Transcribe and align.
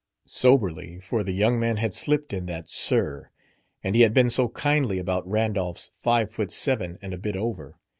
Soberly. 0.25 0.99
For 0.99 1.21
the 1.23 1.31
young 1.31 1.59
man 1.59 1.77
had 1.77 1.93
slipped 1.93 2.33
in 2.33 2.47
that 2.47 2.67
"sir." 2.67 3.27
And 3.83 3.93
he 3.93 4.01
had 4.01 4.15
been 4.15 4.31
so 4.31 4.49
kindly 4.49 4.97
about 4.97 5.27
Randolph's 5.29 5.91
five 5.93 6.31
foot 6.31 6.49
seven 6.49 6.97
and 7.03 7.13
a 7.13 7.19
bit 7.19 7.35
over. 7.35 7.75